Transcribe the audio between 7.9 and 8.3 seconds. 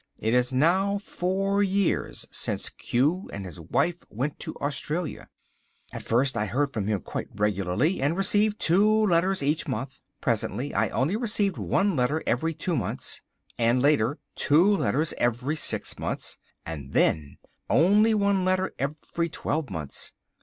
and